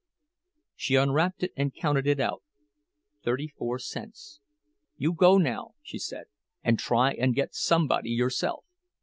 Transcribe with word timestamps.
She 0.75 0.95
unwrapped 0.95 1.43
it 1.43 1.53
and 1.55 1.75
counted 1.75 2.07
it 2.07 2.19
out—thirty 2.19 3.49
four 3.49 3.77
cents. 3.77 4.39
"You 4.97 5.13
go, 5.13 5.37
now," 5.37 5.75
she 5.83 5.99
said, 5.99 6.25
"and 6.63 6.79
try 6.79 7.11
and 7.13 7.35
get 7.35 7.53
somebody 7.53 8.09
yourself. 8.09 8.65